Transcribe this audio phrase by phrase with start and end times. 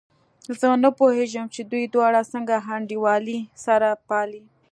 [0.59, 4.43] زه نه پوهېږم چې دوی دواړه څنګه انډيوالي سره پالي.